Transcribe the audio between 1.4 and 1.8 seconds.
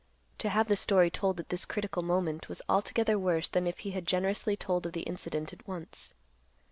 this